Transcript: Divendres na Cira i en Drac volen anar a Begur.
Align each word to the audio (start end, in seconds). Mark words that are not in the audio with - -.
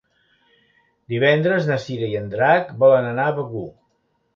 Divendres 1.13 1.69
na 1.73 1.79
Cira 1.85 2.11
i 2.15 2.19
en 2.23 2.35
Drac 2.35 2.77
volen 2.87 3.15
anar 3.15 3.31
a 3.33 3.41
Begur. 3.41 3.69